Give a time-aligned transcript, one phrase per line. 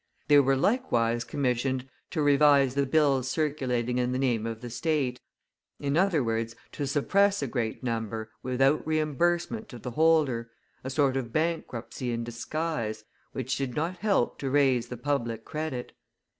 [0.29, 5.21] They were likewise commissioned to revise the bills circulating in the name of the state,
[5.79, 10.49] in other words, to suppress a great number without re imbursement to the holder,
[10.83, 13.03] a sort of bankruptcy in disguise,
[13.33, 15.91] which did not help to raise the public credit.